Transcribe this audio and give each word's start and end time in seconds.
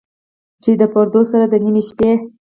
چې 0.63 0.71
د 0.79 0.83
پردو 0.93 1.21
سره، 1.31 1.45
د 1.49 1.53
نیمې 1.63 1.81
شپې، 1.89 2.11